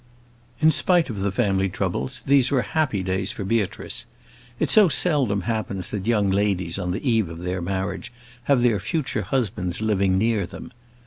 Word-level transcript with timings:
In 0.61 0.71
spite 0.71 1.11
of 1.11 1.19
the 1.19 1.31
family 1.31 1.69
troubles, 1.69 2.21
these 2.25 2.49
were 2.49 2.63
happy 2.63 3.03
days 3.03 3.31
for 3.31 3.43
Beatrice. 3.43 4.07
It 4.59 4.71
so 4.71 4.89
seldom 4.89 5.41
happens 5.41 5.89
that 5.89 6.07
young 6.07 6.31
ladies 6.31 6.79
on 6.79 6.89
the 6.89 7.07
eve 7.07 7.29
of 7.29 7.37
their 7.41 7.61
marriage 7.61 8.11
have 8.45 8.63
their 8.63 8.79
future 8.79 9.21
husbands 9.21 9.79
living 9.79 10.17
near 10.17 10.47
them. 10.47 10.71